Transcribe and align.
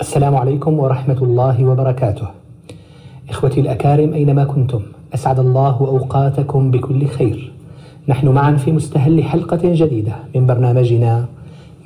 السلام 0.00 0.36
عليكم 0.36 0.78
ورحمة 0.78 1.18
الله 1.22 1.64
وبركاته. 1.64 2.28
إخوتي 3.30 3.60
الأكارم 3.60 4.12
أينما 4.14 4.44
كنتم، 4.44 4.82
أسعد 5.14 5.38
الله 5.38 5.76
أوقاتكم 5.80 6.70
بكل 6.70 7.06
خير. 7.06 7.52
نحن 8.08 8.28
معا 8.28 8.56
في 8.56 8.72
مستهل 8.72 9.24
حلقة 9.24 9.60
جديدة 9.64 10.12
من 10.34 10.46
برنامجنا 10.46 11.26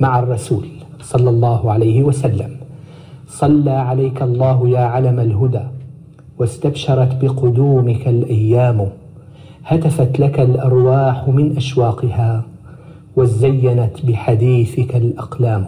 مع 0.00 0.18
الرسول 0.18 0.66
صلى 1.02 1.30
الله 1.30 1.72
عليه 1.72 2.02
وسلم. 2.02 2.56
صلى 3.28 3.70
عليك 3.70 4.22
الله 4.22 4.68
يا 4.68 4.80
علم 4.80 5.20
الهدى 5.20 5.64
واستبشرت 6.38 7.24
بقدومك 7.24 8.08
الأيام 8.08 8.88
هتفت 9.66 10.20
لك 10.20 10.40
الأرواح 10.40 11.28
من 11.28 11.56
أشواقها 11.56 12.45
وزينت 13.16 14.06
بحديثك 14.06 14.96
الأقلام. 14.96 15.66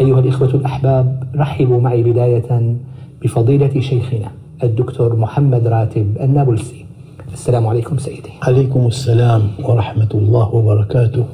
أيها 0.00 0.20
الإخوة 0.20 0.48
الأحباب 0.48 1.22
رحبوا 1.36 1.80
معي 1.80 2.02
بداية 2.02 2.76
بفضيلة 3.22 3.80
شيخنا 3.80 4.30
الدكتور 4.62 5.16
محمد 5.16 5.66
راتب 5.66 6.16
النابلسي. 6.20 6.84
السلام 7.32 7.66
عليكم 7.66 7.98
سيدي. 7.98 8.30
عليكم 8.42 8.86
السلام 8.86 9.42
ورحمة 9.62 10.08
الله 10.14 10.54
وبركاته. 10.54 11.24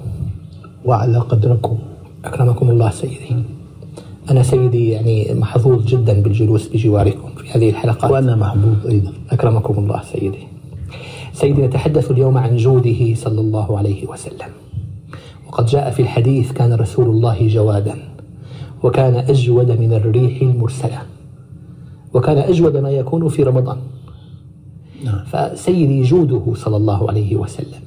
وعلى 0.85 1.19
قدركم. 1.19 1.79
أكرمكم 2.25 2.71
الله 2.71 2.91
سيدي. 2.91 3.37
أنا 4.31 4.43
سيدي 4.43 4.91
يعني 4.91 5.35
محظوظ 5.35 5.85
جدا 5.87 6.23
بالجلوس 6.23 6.69
بجواركم 6.69 7.29
في 7.37 7.59
هذه 7.59 7.71
الحلقات. 7.71 8.11
وأنا 8.11 8.37
محظوظ 8.37 8.87
أيضا. 8.87 9.13
أكرمكم 9.31 9.75
الله 9.79 10.03
سيدي. 10.03 10.50
سيدي 11.41 11.63
نتحدث 11.63 12.11
اليوم 12.11 12.39
عن 12.39 12.57
جوده 12.57 13.15
صلى 13.15 13.41
الله 13.41 13.79
عليه 13.79 14.07
وسلم. 14.07 14.51
وقد 15.49 15.67
جاء 15.67 15.91
في 15.91 16.03
الحديث 16.03 16.53
كان 16.53 16.73
رسول 16.73 17.09
الله 17.09 17.49
جوادا 17.49 17.97
وكان 18.83 19.15
أجود 19.15 19.71
من 19.71 19.93
الريح 19.93 20.43
المرسلة 20.43 20.99
وكان 22.15 22.39
أجود 22.39 22.77
ما 22.77 22.91
يكون 22.91 23.29
في 23.29 23.43
رمضان. 23.43 23.77
نعم. 25.05 25.25
فسيدي 25.25 26.03
جوده 26.03 26.55
صلى 26.55 26.77
الله 26.77 27.09
عليه 27.09 27.37
وسلم 27.37 27.83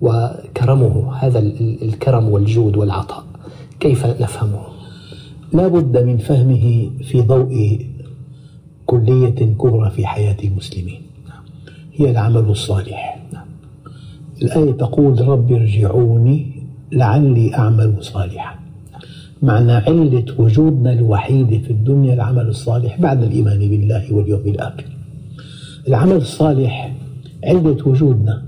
وكرمه 0.00 1.14
هذا 1.14 1.38
الكرم 1.82 2.28
والجود 2.28 2.76
والعطاء 2.76 3.24
كيف 3.80 4.06
نفهمه؟ 4.06 4.60
لا 5.52 5.68
بد 5.68 6.04
من 6.04 6.18
فهمه 6.18 6.90
في 7.02 7.20
ضوء 7.20 7.78
كلية 8.86 9.54
كبرى 9.60 9.90
في 9.90 10.06
حياة 10.06 10.36
المسلمين. 10.44 11.07
هي 11.98 12.10
العمل 12.10 12.40
الصالح. 12.40 13.18
الآية 14.42 14.72
تقول 14.72 15.28
رب 15.28 15.52
ارجعوني 15.52 16.62
لعلي 16.92 17.54
أعمل 17.54 17.94
صالحا. 18.00 18.58
معنى 19.42 19.72
علة 19.72 20.24
وجودنا 20.38 20.92
الوحيد 20.92 21.62
في 21.62 21.70
الدنيا 21.70 22.14
العمل 22.14 22.48
الصالح 22.48 23.00
بعد 23.00 23.22
الإيمان 23.22 23.58
بالله 23.58 24.14
واليوم 24.14 24.40
الآخر. 24.40 24.84
العمل 25.88 26.16
الصالح 26.16 26.96
علة 27.44 27.88
وجودنا. 27.88 28.42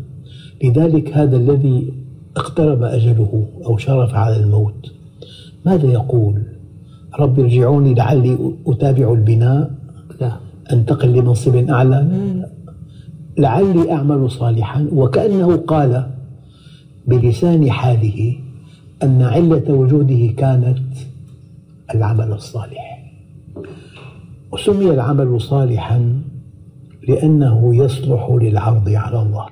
لذلك 0.64 1.16
هذا 1.16 1.36
الذي 1.36 1.92
اقترب 2.36 2.82
أجله 2.82 3.48
أو 3.66 3.76
شرف 3.76 4.14
على 4.14 4.36
الموت. 4.36 4.92
ماذا 5.66 5.88
يقول؟ 5.92 6.42
رب 7.18 7.40
ارجعوني 7.40 7.94
لعلي 7.94 8.54
أتابع 8.66 9.12
البناء 9.12 9.70
لا. 10.20 10.32
أنتقل 10.72 11.08
لمنصب 11.08 11.56
أعلى. 11.70 11.90
لا 11.90 12.59
لعلي 13.40 13.92
أعمل 13.92 14.30
صالحا. 14.30 14.88
وكأنه 14.92 15.56
قال 15.56 16.10
بلسان 17.06 17.70
حاله 17.70 18.36
أن 19.02 19.22
علة 19.22 19.74
وجوده 19.74 20.26
كانت 20.36 20.78
العمل 21.94 22.32
الصالح. 22.32 23.00
وسمي 24.52 24.90
العمل 24.90 25.40
صالحا 25.40 26.22
لأنه 27.08 27.74
يصلح 27.74 28.30
للعرض 28.30 28.88
على 28.88 29.22
الله. 29.22 29.46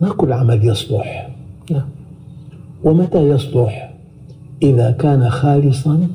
ما 0.00 0.08
كل 0.08 0.32
عمل 0.32 0.64
يصلح؟ 0.64 1.30
نعم. 1.70 1.88
ومتى 2.84 3.28
يصلح؟ 3.28 3.94
إذا 4.62 4.90
كان 4.90 5.30
خالصا 5.30 6.08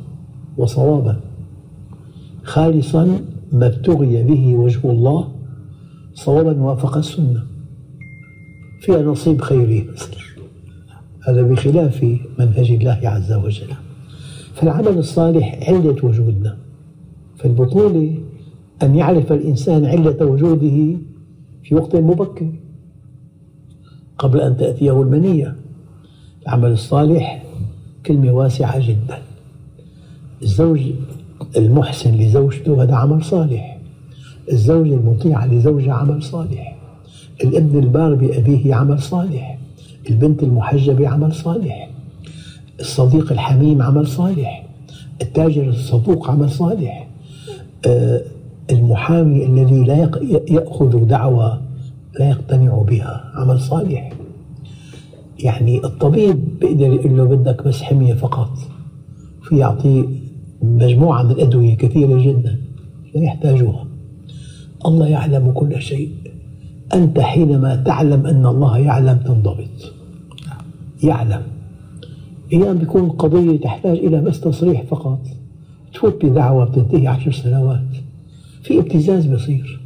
وصوابا. 0.57 1.19
خالصا 2.43 3.19
ما 3.51 3.67
ابتغي 3.67 4.23
به 4.23 4.55
وجه 4.55 4.91
الله 4.91 5.34
صوابا 6.15 6.61
وافق 6.61 6.97
السنة. 6.97 7.43
فيها 8.79 9.01
نصيب 9.01 9.41
خيري. 9.41 9.89
هذا 11.27 11.41
بخلاف 11.41 12.03
منهج 12.39 12.71
الله 12.71 12.99
عز 13.03 13.33
وجل. 13.33 13.67
فالعمل 14.53 14.97
الصالح 14.97 15.69
علة 15.69 16.05
وجودنا. 16.05 16.57
فالبطولة 17.37 18.17
أن 18.83 18.95
يعرف 18.95 19.31
الإنسان 19.31 19.85
علة 19.85 20.25
وجوده 20.25 20.97
في 21.63 21.75
وقت 21.75 21.95
مبكر. 21.95 22.53
قبل 24.17 24.41
أن 24.41 24.57
تأتيه 24.57 25.01
المنية. 25.01 25.55
العمل 26.43 26.71
الصالح 26.71 27.43
كلمة 28.05 28.31
واسعة 28.31 28.87
جدا. 28.87 29.17
الزوج 30.41 30.81
المحسن 31.57 32.15
لزوجته 32.15 32.83
هذا 32.83 32.95
عمل 32.95 33.23
صالح. 33.23 33.74
الزوجة 34.51 34.93
المطيعة 34.93 35.47
لزوجها 35.47 35.93
عمل 35.93 36.23
صالح. 36.23 36.75
الابن 37.43 37.79
البار 37.79 38.15
بأبيه 38.15 38.75
عمل 38.75 39.01
صالح. 39.01 39.57
البنت 40.09 40.43
المحجبة 40.43 41.07
عمل 41.07 41.33
صالح. 41.33 41.89
الصديق 42.79 43.31
الحميم 43.31 43.81
عمل 43.81 44.07
صالح. 44.07 44.65
التاجر 45.21 45.69
الصدوق 45.69 46.31
عمل 46.31 46.49
صالح. 46.49 47.07
آه، 47.87 48.21
المحامي 48.71 49.45
الذي 49.45 49.83
لا 49.83 50.09
يأخذ 50.49 51.05
دعوة 51.05 51.61
لا 52.19 52.29
يقتنع 52.29 52.81
بها 52.81 53.31
عمل 53.35 53.59
صالح. 53.59 54.13
يعني 55.39 55.85
الطبيب 55.85 56.59
بيقدر 56.59 56.93
يقول 56.93 57.17
له 57.17 57.23
بدك 57.23 57.63
بس 57.63 57.81
حمية 57.81 58.13
فقط. 58.13 58.49
في 59.43 59.57
يعطيه 59.57 60.05
مجموعة 60.61 61.23
من 61.23 61.31
الأدوية 61.31 61.77
كثيرة 61.77 62.23
جدا. 62.23 62.59
لا 63.15 63.23
يحتاجها 63.23 63.84
الله 64.85 65.07
يعلم 65.07 65.51
كل 65.51 65.81
شيء. 65.81 66.11
أنت 66.93 67.19
حينما 67.19 67.75
تعلم 67.75 68.25
أن 68.25 68.45
الله 68.45 68.77
يعلم 68.77 69.17
تنضبط. 69.17 69.93
يعلم. 71.03 71.41
أيام 72.53 72.77
بيكون 72.77 73.09
قضية 73.09 73.59
تحتاج 73.59 73.97
إلى 73.97 74.21
بس 74.21 74.41
تصريح 74.41 74.83
فقط. 74.83 75.21
تفوت 75.93 76.25
بدعوة 76.25 76.65
بتنتهي 76.65 77.07
عشر 77.07 77.31
سنوات. 77.31 77.87
في 78.63 78.79
ابتزاز 78.79 79.25
بصير. 79.25 79.79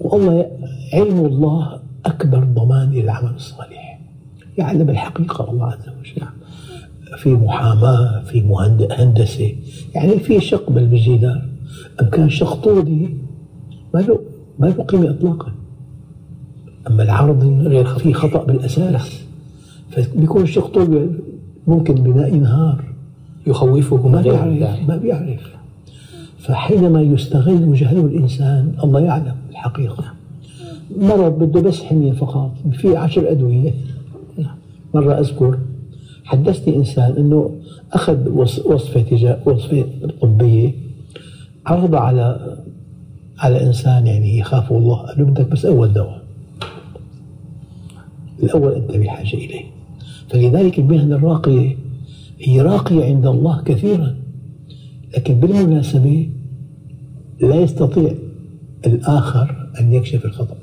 والله 0.00 0.46
علم 0.94 1.26
الله 1.26 1.80
أكبر 2.06 2.44
ضمان 2.44 2.90
للعمل 2.90 3.34
الصالح. 3.34 4.00
يعلم 4.58 4.90
الحقيقة 4.90 5.50
الله 5.50 5.66
عز 5.66 5.88
وجل. 5.88 6.26
في 7.18 7.28
محاماة 7.28 8.22
في 8.22 8.44
هندسة 8.90 9.54
يعني 9.94 10.18
في 10.18 10.40
شق 10.40 10.70
بالجدار 10.70 11.42
أم 12.00 12.06
كان 12.06 12.30
شق 12.30 12.54
طولي 12.54 13.08
ما 13.94 14.00
له 14.00 14.18
ما 14.58 14.66
له 14.66 14.84
قيمة 14.84 15.10
إطلاقا. 15.10 15.52
أما 16.86 17.02
العرض 17.02 17.98
في 17.98 18.12
خطأ 18.12 18.44
بالأساس. 18.44 19.22
فبيكون 19.90 20.46
طول 20.74 21.10
ممكن 21.66 21.94
بناء 21.94 22.34
نهار 22.34 22.84
يخوفه 23.46 24.08
ما 24.08 24.22
بيعرف 24.22 24.88
ما 24.88 24.96
بيعرف. 24.96 25.40
فحينما 26.38 27.02
يستغل 27.02 27.74
جهل 27.74 27.98
الإنسان 27.98 28.72
الله 28.84 29.00
يعلم 29.00 29.34
الحقيقة. 29.50 30.04
مرض 30.96 31.38
بده 31.38 31.60
بس 31.60 31.82
حمية 31.82 32.12
فقط 32.12 32.54
في 32.72 32.96
عشر 32.96 33.30
أدوية. 33.30 33.72
مرة 34.94 35.20
أذكر 35.20 35.58
حدثني 36.24 36.76
إنسان 36.76 37.16
أنه 37.16 37.54
أخذ 37.92 38.28
وصفة 38.64 39.00
تجاه 39.00 39.38
وصفة 39.44 39.84
طبية 40.20 40.72
عرضها 41.66 42.00
على 42.00 42.56
على 43.38 43.66
إنسان 43.66 44.06
يعني 44.06 44.38
يخاف 44.38 44.72
الله 44.72 44.96
قال 44.96 45.18
له 45.18 45.24
بدك 45.24 45.48
بس 45.48 45.66
أول 45.66 45.92
دواء. 45.92 46.22
الأول 48.42 48.72
أنت 48.72 48.90
بحاجة 48.90 49.34
إليه. 49.34 49.64
فلذلك 50.28 50.78
المهنة 50.78 51.16
الراقية 51.16 51.76
هي 52.40 52.60
راقية 52.60 53.04
عند 53.04 53.26
الله 53.26 53.62
كثيرا. 53.62 54.16
لكن 55.16 55.34
بالمناسبة 55.34 56.30
لا 57.40 57.54
يستطيع 57.54 58.14
الآخر 58.86 59.68
أن 59.80 59.92
يكشف 59.92 60.24
الخطأ. 60.24 60.56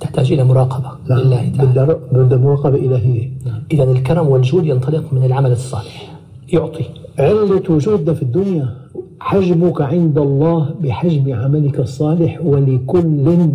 تحتاج 0.00 0.32
إلى 0.32 0.44
مراقبة 0.44 0.90
نعم. 1.10 1.18
لله 1.18 1.48
تعالى. 1.48 1.98
بدها 2.12 2.38
مراقبة 2.38 2.76
إلهية 2.76 3.30
نعم. 3.46 3.62
إذا 3.72 3.84
الكرم 3.84 4.28
والجود 4.28 4.66
ينطلق 4.66 5.12
من 5.12 5.24
العمل 5.24 5.52
الصالح. 5.52 6.18
يعطي. 6.52 6.84
علة 7.18 7.62
وجودنا 7.70 8.14
في 8.14 8.22
الدنيا 8.22 8.76
حجمك 9.24 9.80
عند 9.80 10.18
الله 10.18 10.74
بحجم 10.82 11.34
عملك 11.34 11.80
الصالح 11.80 12.40
ولكل 12.44 13.48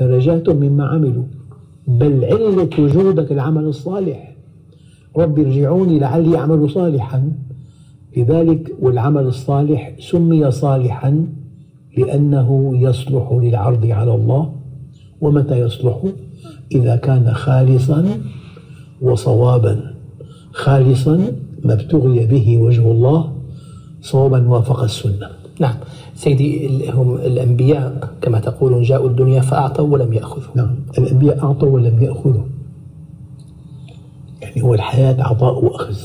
درجات 0.00 0.48
مما 0.48 0.84
عملوا. 0.84 1.24
بل 1.88 2.24
علة 2.24 2.70
وجودك 2.78 3.32
العمل 3.32 3.64
الصالح. 3.64 4.36
رب 5.16 5.38
ارجعوني 5.38 5.98
لعلي 5.98 6.38
أعمل 6.38 6.70
صالحا. 6.70 7.32
لذلك 8.16 8.76
والعمل 8.80 9.26
الصالح 9.26 9.92
سمي 9.98 10.50
صالحا 10.50 11.26
لأنه 11.98 12.72
يصلح 12.74 13.32
للعرض 13.32 13.86
على 13.86 14.14
الله. 14.14 14.52
ومتى 15.20 15.60
يصلح؟ 15.60 16.02
إذا 16.72 16.96
كان 16.96 17.32
خالصا 17.34 18.08
وصوابا. 19.02 19.94
خالصا 20.52 21.16
ما 21.64 21.72
ابتغي 21.74 22.26
به 22.26 22.58
وجه 22.58 22.90
الله. 22.90 23.39
صوابا 24.02 24.48
وافق 24.48 24.82
السنة. 24.82 25.28
نعم. 25.60 25.74
سيدي 26.14 26.90
هم 26.90 27.14
الأنبياء 27.14 28.08
كما 28.22 28.40
تقولون 28.40 28.82
جاءوا 28.82 29.08
الدنيا 29.08 29.40
فأعطوا 29.40 29.86
ولم 29.86 30.12
يأخذوا. 30.12 30.54
نعم. 30.54 30.76
الأنبياء 30.98 31.44
أعطوا 31.44 31.68
ولم 31.68 32.02
يأخذوا. 32.02 32.44
يعني 34.42 34.62
هو 34.62 34.74
الحياة 34.74 35.22
عطاء 35.22 35.64
وأخذ. 35.64 35.96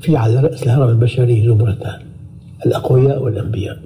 في 0.00 0.16
على 0.16 0.40
رأس 0.40 0.62
الهرم 0.62 0.88
البشري 0.88 1.46
زمرتان 1.46 2.00
الأقوياء 2.66 3.22
والأنبياء. 3.22 3.78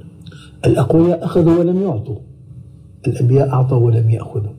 الأقوياء 0.67 1.25
أخذوا 1.25 1.59
ولم 1.59 1.83
يعطوا. 1.83 2.19
الأنبياء 3.07 3.49
أعطوا 3.49 3.79
ولم 3.79 4.11
يأخذوا. 4.11 4.53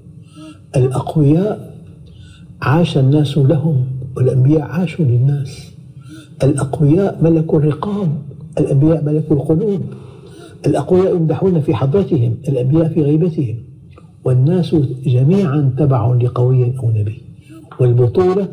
الأقوياء 0.75 1.75
عاش 2.61 2.97
الناس 2.97 3.37
لهم. 3.37 3.85
والأنبياء 4.17 4.61
عاشوا 4.61 5.05
للناس. 5.05 5.71
الأقوياء 6.43 7.23
ملكوا 7.23 7.59
الرقاب. 7.59 8.21
الأنبياء 8.59 9.03
ملكوا 9.03 9.35
القلوب. 9.35 9.81
الأقوياء 10.65 11.15
يمدحون 11.15 11.61
في 11.61 11.75
حضرتهم 11.75 12.35
الأنبياء 12.47 12.87
في 12.89 13.01
غيبتهم. 13.01 13.55
والناس 14.25 14.75
جميعا 15.05 15.73
تبع 15.77 16.13
لقوي 16.13 16.73
أو 16.79 16.91
نبي. 16.91 17.21
والبطولة 17.79 18.47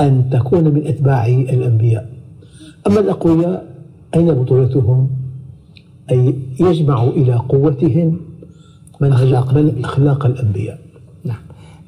أن 0.00 0.30
تكون 0.32 0.64
من 0.64 0.86
أتباع 0.86 1.26
الأنبياء. 1.26 2.10
أما 2.86 3.00
الأقوياء 3.00 3.74
أين 4.14 4.34
بطولتهم؟ 4.34 5.10
أي 6.10 6.34
يجمع 6.60 7.04
إلى 7.04 7.34
قوتهم 7.34 8.16
من 9.00 9.12
أخلاق, 9.12 9.54
من 9.54 9.84
أخلاق 9.84 10.26
الأنبياء. 10.26 10.78
نعم 11.24 11.42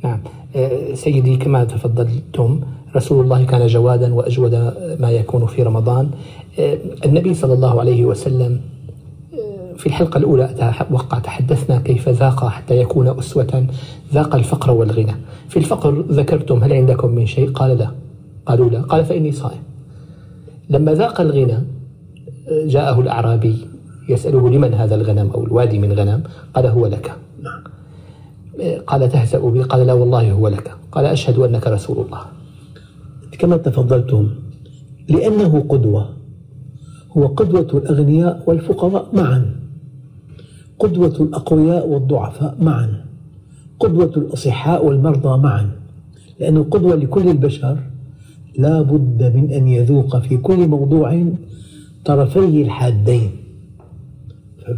نعم. 0.05 0.21
آه، 0.57 0.95
سيدي 0.95 1.37
كما 1.37 1.65
تفضلتم 1.65 2.61
رسول 2.97 3.25
الله 3.25 3.45
كان 3.45 3.67
جوادا 3.67 4.15
وأجود 4.15 4.55
ما 5.01 5.11
يكون 5.11 5.47
في 5.47 5.63
رمضان. 5.63 6.11
النبي 7.05 7.35
صلى 7.35 7.53
الله 7.53 7.81
عليه 7.81 8.05
وسلم 8.05 8.61
في 9.77 9.87
الحلقة 9.87 10.19
الأولى 10.19 10.75
وقع 10.91 11.19
تحدثنا 11.19 11.79
كيف 11.79 12.09
ذاق 12.09 12.49
حتى 12.49 12.77
يكون 12.81 13.19
أسوة 13.19 13.67
ذاق 14.13 14.35
الفقر 14.35 14.71
والغنى. 14.71 15.15
في 15.49 15.57
الفقر 15.57 16.05
ذكرتم 16.11 16.65
هل 16.65 16.73
عندكم 16.73 17.11
من 17.11 17.27
شيء؟ 17.27 17.51
قال 17.53 17.79
لا. 17.79 17.91
قالوا 18.47 18.71
لا. 18.71 18.81
قال 18.81 19.05
فإني 19.05 19.33
صائم. 19.33 19.63
لما 20.71 20.95
ذاق 20.95 21.21
الغنى 21.21 21.59
جاءه 22.67 23.01
الأعرابي 23.01 23.67
يسأله 24.09 24.51
لمن 24.51 24.75
هذا 24.75 24.95
الغنم 24.95 25.31
أو 25.35 25.45
الوادي 25.45 25.79
من 25.79 25.93
غنم؟ 25.93 26.23
قال 26.55 26.67
هو 26.67 26.87
لك. 26.87 27.13
قال 28.87 29.09
تهزأ 29.09 29.39
بي؟ 29.39 29.63
قال 29.63 29.87
لا 29.87 29.93
والله 29.93 30.33
هو 30.33 30.49
لك. 30.49 30.73
قال 30.93 31.07
أشهد 31.07 31.39
أنك 31.39 31.67
رسول 31.67 32.07
الله. 32.07 32.21
كما 33.39 33.57
تفضلتم 33.57 34.29
لأنه 35.09 35.61
قدوة. 35.69 36.09
هو 37.17 37.27
قدوة 37.27 37.69
الأغنياء 37.75 38.43
والفقراء 38.47 39.17
معا. 39.17 39.55
قدوة 40.79 41.17
الأقوياء 41.21 41.89
والضعفاء 41.89 42.57
معا. 42.61 43.05
قدوة 43.81 44.13
الأصحاء 44.17 44.87
والمرضى 44.87 45.43
معا. 45.43 45.71
لأنه 46.41 46.63
قدوة 46.63 46.95
لكل 46.95 47.29
البشر 47.29 47.79
لا 48.59 48.83
بد 48.83 49.37
من 49.37 49.51
أن 49.51 49.69
يذوق 49.69 50.19
في 50.19 50.37
كل 50.37 50.69
موضوع 50.69 51.25
طرفي 52.05 52.63
الحادين. 52.63 53.31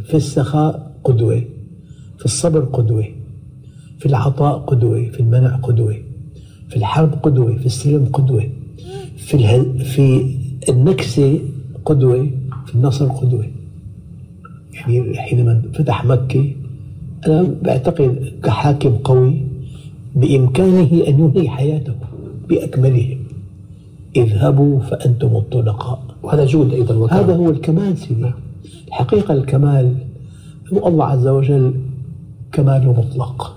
في 0.05 0.15
السخاء 0.15 1.01
قدوة 1.05 1.45
في 2.19 2.25
الصبر 2.25 2.61
قدوة 2.61 3.05
في 3.99 4.07
العطاء 4.07 4.59
قدوة 4.59 5.11
في 5.11 5.21
المنع 5.21 5.57
قدوة. 5.57 5.97
في 6.69 6.77
الحرب 6.77 7.13
قدوة 7.23 7.57
في 7.57 7.67
السلم 7.67 8.05
قدوة. 8.13 8.49
في 9.17 9.65
في 9.85 10.27
النكسة 10.69 11.39
قدوة 11.85 12.31
في 12.67 12.75
النصر 12.75 13.07
قدوة. 13.07 13.47
يعني 14.75 15.19
حينما 15.19 15.63
فتح 15.75 16.05
مكة 16.05 16.53
أنا 17.27 17.55
بعتقد 17.63 18.33
كحاكم 18.43 18.91
قوي 18.91 19.43
بإمكانه 20.15 21.07
أن 21.09 21.19
ينهي 21.19 21.49
حياته 21.49 21.95
بأكملهم 22.49 23.19
اذهبوا 24.17 24.81
فأنتم 24.81 25.37
الطلقاء. 25.37 26.03
وهذا 26.23 26.45
جود 26.45 26.73
أيضا 26.73 26.95
وكرم. 26.95 27.17
هذا 27.17 27.37
هو 27.37 27.51
الكمال 27.51 27.99
سيدي. 27.99 28.31
الحقيقة 28.89 29.35
الكمال 29.35 29.95
هو 30.73 30.89
الله 30.89 31.05
عز 31.05 31.27
وجل 31.27 31.75
كمال 32.53 32.87
مطلق. 32.89 33.57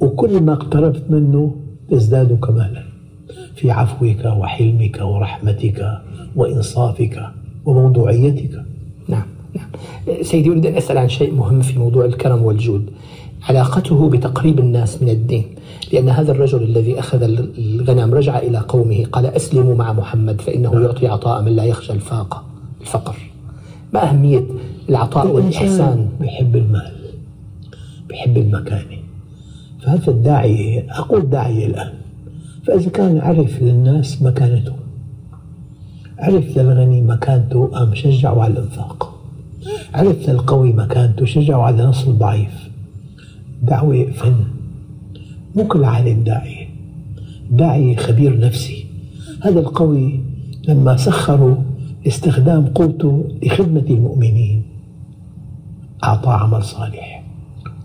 وكل 0.00 0.42
ما 0.42 0.52
اقتربت 0.52 1.10
منه 1.10 1.54
تزداد 1.90 2.38
كمالا 2.40 2.82
في 3.56 3.70
عفوك 3.70 4.24
وحلمك 4.24 5.00
ورحمتك 5.02 5.98
وإنصافك 6.36 7.30
وموضوعيتك. 7.64 8.62
نعم 9.08 9.26
نعم. 9.56 9.68
سيدي 10.22 10.50
أريد 10.50 10.66
أن 10.66 10.76
أسأل 10.76 10.98
عن 10.98 11.08
شيء 11.08 11.34
مهم 11.34 11.62
في 11.62 11.78
موضوع 11.78 12.04
الكرم 12.04 12.42
والجود. 12.42 12.90
علاقته 13.48 14.10
بتقريب 14.10 14.58
الناس 14.58 15.02
من 15.02 15.08
الدين. 15.08 15.44
لأن 15.92 16.08
هذا 16.08 16.32
الرجل 16.32 16.62
الذي 16.62 16.98
أخذ 16.98 17.22
الغنم 17.58 18.14
رجع 18.14 18.38
إلى 18.38 18.58
قومه 18.58 19.04
قال 19.04 19.26
أسلموا 19.26 19.74
مع 19.74 19.92
محمد 19.92 20.40
فإنه 20.40 20.80
يعطي 20.80 21.06
عطاء 21.06 21.42
من 21.42 21.56
لا 21.56 21.64
يخشى 21.64 21.92
الفاقة 21.92 22.44
الفقر. 22.80 23.16
ما 23.94 24.10
أهمية 24.10 24.44
العطاء 24.88 25.26
والإحسان؟ 25.26 26.08
بيحب 26.20 26.56
المال 26.56 26.92
بيحب 28.08 28.36
المكانة. 28.36 29.05
فهذا 29.86 30.10
الداعية 30.10 30.86
أقول 30.90 31.30
داعية 31.30 31.66
الآن. 31.66 31.92
فإذا 32.66 32.90
كان 32.90 33.18
عرف 33.18 33.62
للناس 33.62 34.22
مكانته 34.22 34.72
عرف 36.18 36.58
للغني 36.58 37.02
مكانته 37.02 37.66
قام 37.66 37.94
شجعه 37.94 38.42
على 38.42 38.52
الإنفاق؟ 38.52 39.20
عرف 39.94 40.28
للقوي 40.28 40.72
مكانته 40.72 41.24
شجعه 41.24 41.62
على 41.62 41.84
نصر 41.84 42.10
الضعيف؟ 42.10 42.70
دعوة 43.62 44.04
فن 44.10 44.34
مو 45.56 45.66
كل 45.66 45.84
عالم 45.84 46.22
داعية 46.24 46.68
داعية 47.50 47.96
خبير 47.96 48.40
نفسي. 48.40 48.86
هذا 49.42 49.60
القوي 49.60 50.20
لما 50.68 50.96
سخروا 50.96 51.56
استخدام 52.06 52.66
قوته 52.66 53.24
لخدمة 53.42 53.84
المؤمنين 53.90 54.62
أعطى 56.04 56.30
عمل 56.30 56.62
صالح. 56.62 57.22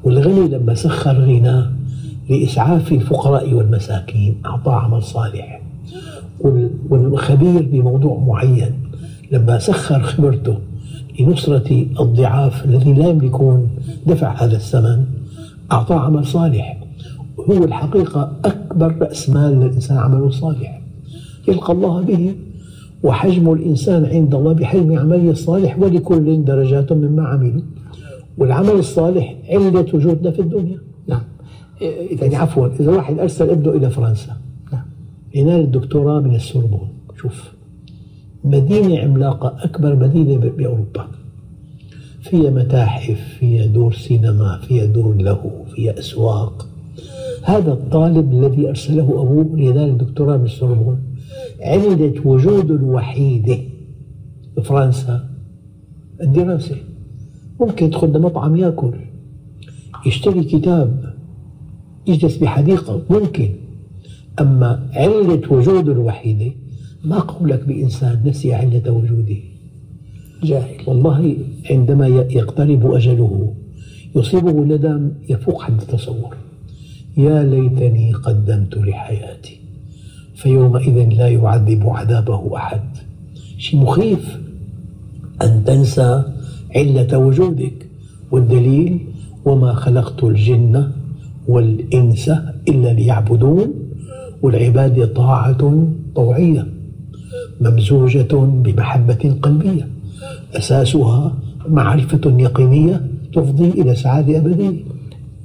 والغني 0.03 0.47
لما 0.47 0.73
سخر 0.73 1.13
غناه 1.13 1.80
لإسعاف 2.31 2.91
الفقراء 2.91 3.53
والمساكين 3.53 4.35
أعطى 4.45 4.71
عمل 4.71 5.03
صالح. 5.03 5.61
والخبير 6.89 7.61
بموضوع 7.71 8.19
معين 8.27 8.71
لما 9.31 9.59
سخر 9.59 10.01
خبرته 10.01 10.57
لنصرة 11.19 11.85
الضعاف 11.99 12.65
الذين 12.65 12.95
لا 12.95 13.07
يملكون 13.07 13.69
دفع 14.07 14.43
هذا 14.43 14.55
الثمن 14.55 15.03
أعطاه 15.71 15.99
عمل 15.99 16.25
صالح. 16.25 16.77
هو 17.49 17.63
الحقيقة 17.63 18.31
أكبر 18.45 18.95
رأس 19.01 19.29
مال 19.29 19.59
للإنسان 19.59 19.97
عمله 19.97 20.29
صالح. 20.29 20.81
يلقى 21.47 21.73
الله 21.73 22.01
به 22.01 22.35
وحجم 23.03 23.53
الإنسان 23.53 24.05
عند 24.05 24.35
الله 24.35 24.53
بحجم 24.53 24.99
عمله 24.99 25.31
الصالح 25.31 25.79
ولكل 25.79 26.45
درجات 26.45 26.93
مما 26.93 27.27
عملوا. 27.27 27.61
والعمل 28.37 28.71
الصالح 28.71 29.35
علة 29.49 29.85
وجودنا 29.93 30.31
في 30.31 30.41
الدنيا. 30.41 30.77
يعني 32.21 32.35
عفوا 32.35 32.67
إذا 32.79 32.91
واحد 32.91 33.19
أرسل 33.19 33.49
ابنه 33.49 33.69
إلى 33.69 33.89
فرنسا 33.89 34.37
نعم. 34.73 34.85
ينال 35.35 35.59
الدكتوراه 35.59 36.19
من 36.19 36.35
السوربون. 36.35 36.87
شوف 37.17 37.51
مدينة 38.43 38.99
عملاقة 38.99 39.55
أكبر 39.63 39.95
مدينة 39.95 40.37
بأوروبا. 40.37 41.07
فيها 42.21 42.49
متاحف 42.49 43.37
فيها 43.39 43.65
دور 43.65 43.93
سينما 43.93 44.59
فيها 44.67 44.85
دور 44.85 45.15
له 45.15 45.65
فيها 45.75 45.99
أسواق. 45.99 46.67
هذا 47.43 47.73
الطالب 47.73 48.33
الذي 48.33 48.69
أرسله 48.69 49.03
أبوه 49.03 49.57
لينال 49.57 49.89
الدكتوراه 49.89 50.37
من 50.37 50.45
السوربون 50.45 50.99
علة 51.61 52.13
وجوده 52.25 52.75
الوحيدة 52.75 53.57
بفرنسا 54.57 55.29
الدراسة. 56.21 56.75
ممكن 57.59 57.85
يدخل 57.85 58.07
لمطعم 58.07 58.55
يأكل 58.55 58.93
يشتري 60.05 60.43
كتاب. 60.43 61.10
يجلس 62.07 62.37
بحديقة 62.37 63.01
ممكن. 63.09 63.49
أما 64.39 64.89
علة 64.93 65.41
وجوده 65.49 65.91
الوحيدة 65.91 66.51
ما 67.03 67.19
قولك 67.19 67.63
بإنسان 67.63 68.21
نسي 68.25 68.53
علة 68.53 68.91
وجوده. 68.91 69.37
جاهل. 70.43 70.75
والله 70.87 71.35
عندما 71.69 72.07
يقترب 72.07 72.91
أجله 72.91 73.53
يصيبه 74.15 74.51
ندم 74.51 75.11
يفوق 75.29 75.61
حد 75.61 75.81
التصور. 75.81 76.35
يا 77.17 77.43
ليتني 77.43 78.13
قدمت 78.13 78.77
لحياتي 78.77 79.59
فيومئذ 80.35 81.09
لا 81.09 81.27
يعذب 81.27 81.89
عذابه 81.89 82.55
أحد. 82.55 82.81
شيء 83.57 83.79
مخيف؟ 83.79 84.39
أن 85.41 85.63
تنسى 85.65 86.23
علة 86.75 87.17
وجودك. 87.17 87.87
والدليل 88.31 88.99
وما 89.45 89.73
خلقت 89.73 90.23
الجن 90.23 90.91
والإنس 91.47 92.31
إلا 92.69 92.93
ليعبدون 92.93 93.73
والعبادة 94.41 95.05
طاعة 95.05 95.87
طوعية 96.15 96.67
ممزوجة 97.61 98.35
بمحبة 98.35 99.35
قلبية. 99.41 99.87
أساسها 100.53 101.33
معرفة 101.69 102.21
يقينية 102.25 103.01
تفضي 103.33 103.69
إلى 103.69 103.95
سعادة 103.95 104.37
أبدية. 104.37 104.73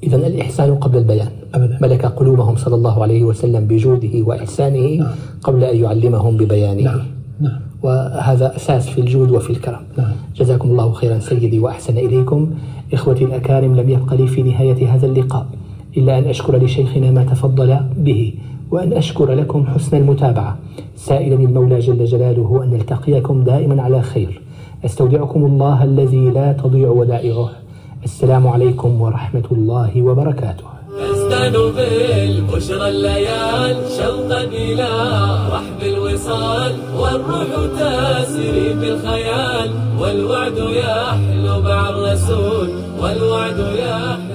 إذا 0.02 0.16
الإحسان 0.16 0.74
قبل 0.74 0.98
البيان. 0.98 1.28
أبدا. 1.54 1.78
ملك 1.82 2.06
قلوبهم 2.06 2.56
صلى 2.56 2.74
الله 2.74 3.02
عليه 3.02 3.24
وسلم 3.24 3.64
بجوده 3.64 4.22
وإحسانه 4.22 4.96
نعم. 4.96 5.14
قبل 5.42 5.64
أن 5.64 5.76
يعلمهم 5.76 6.36
ببيانه. 6.36 6.82
نعم. 6.82 7.00
نعم. 7.40 7.60
وهذا 7.82 8.56
أساس 8.56 8.88
في 8.88 9.00
الجود 9.00 9.30
وفي 9.30 9.50
الكرم. 9.50 9.80
نعم. 9.98 10.12
جزاكم 10.36 10.70
الله 10.70 10.92
خيرا 10.92 11.18
سيدي 11.18 11.58
وأحسن 11.58 11.98
إليكم. 11.98 12.50
إخوتي 12.92 13.24
الأكارم 13.24 13.76
لم 13.76 13.90
يبق 13.90 14.14
لي 14.14 14.26
في 14.26 14.42
نهاية 14.42 14.94
هذا 14.94 15.06
اللقاء. 15.06 15.46
إلا 15.96 16.18
أن 16.18 16.24
أشكر 16.24 16.56
لشيخنا 16.56 17.10
ما 17.10 17.24
تفضل 17.24 17.76
به 17.96 18.34
وأن 18.70 18.92
أشكر 18.92 19.32
لكم 19.32 19.66
حسن 19.66 19.96
المتابعة. 19.96 20.58
سائلا 20.96 21.34
المولى 21.34 21.78
جل 21.78 22.04
جلاله 22.04 22.60
أن 22.64 22.70
نلتقيكم 22.70 23.44
دائما 23.44 23.82
على 23.82 24.02
خير. 24.02 24.42
أستودعكم 24.84 25.44
الله 25.44 25.84
الذي 25.84 26.30
لا 26.30 26.52
تضيع 26.52 26.88
ودائعه. 26.88 27.50
السلام 28.04 28.46
عليكم 28.46 29.00
ورحمة 29.00 29.44
الله 29.52 30.02
وبركاته. 30.02 30.64
تزدان 30.96 31.52
بالبشرى 31.52 32.88
الليال 32.88 33.76
شوقا 33.98 34.40
إلى 34.44 34.88
رحب 35.52 35.80
الوصال 35.82 36.72
والروح 37.00 37.50
تسري 37.78 38.74
بالخيال 38.80 39.70
والوعد 40.00 40.58
يحلو 40.58 41.60
مع 41.60 41.88
الرسول 41.90 42.68
والوعد 43.00 43.58
يحلو 43.58 44.25